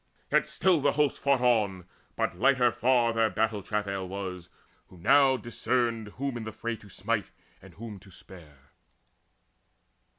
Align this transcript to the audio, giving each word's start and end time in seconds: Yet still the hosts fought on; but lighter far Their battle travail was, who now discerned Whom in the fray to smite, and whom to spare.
Yet 0.31 0.47
still 0.49 0.81
the 0.81 0.93
hosts 0.93 1.19
fought 1.19 1.41
on; 1.41 1.85
but 2.15 2.35
lighter 2.35 2.71
far 2.71 3.13
Their 3.13 3.29
battle 3.29 3.61
travail 3.61 4.07
was, 4.09 4.49
who 4.87 4.97
now 4.97 5.37
discerned 5.37 6.07
Whom 6.15 6.37
in 6.37 6.43
the 6.43 6.51
fray 6.51 6.75
to 6.77 6.89
smite, 6.89 7.29
and 7.61 7.75
whom 7.75 7.99
to 7.99 8.09
spare. 8.09 8.71